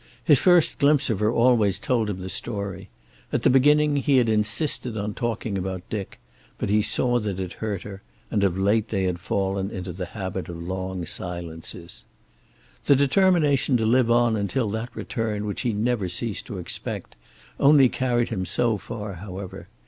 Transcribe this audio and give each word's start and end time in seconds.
His 0.23 0.39
first 0.39 0.79
glimpse 0.79 1.11
of 1.11 1.19
her 1.19 1.31
always 1.31 1.77
told 1.77 2.09
him 2.09 2.21
the 2.21 2.29
story. 2.29 2.89
At 3.31 3.43
the 3.43 3.51
beginning 3.51 3.97
he 3.97 4.17
had 4.17 4.29
insisted 4.29 4.97
on 4.97 5.13
talking 5.13 5.59
about 5.59 5.87
Dick, 5.91 6.19
but 6.57 6.71
he 6.71 6.81
saw 6.81 7.19
that 7.19 7.39
it 7.39 7.53
hurt 7.61 7.83
her, 7.83 8.01
and 8.31 8.43
of 8.43 8.57
late 8.57 8.87
they 8.87 9.03
had 9.03 9.19
fallen 9.19 9.69
into 9.69 9.91
the 9.93 10.07
habit 10.07 10.49
of 10.49 10.57
long 10.59 11.05
silences. 11.05 12.05
The 12.85 12.95
determination 12.95 13.77
to 13.77 13.85
live 13.85 14.09
on 14.09 14.35
until 14.35 14.71
that 14.71 14.95
return 14.95 15.45
which 15.45 15.61
he 15.61 15.71
never 15.71 16.09
ceased 16.09 16.47
to 16.47 16.57
expect 16.57 17.15
only 17.59 17.87
carried 17.87 18.29
him 18.29 18.43
so 18.43 18.79
far, 18.79 19.13
however. 19.13 19.67